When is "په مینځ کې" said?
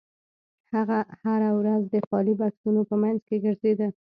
2.89-3.37